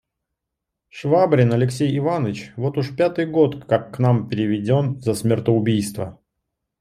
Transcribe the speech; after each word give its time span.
Швабрин 0.89 1.53
Алексей 1.53 1.95
Иваныч 1.95 2.53
вот 2.57 2.79
уж 2.79 2.95
пятый 2.95 3.27
год 3.27 3.65
как 3.65 3.93
к 3.93 3.99
нам 3.99 4.27
переведен 4.29 4.99
за 4.99 5.13
смертоубийство. 5.13 6.19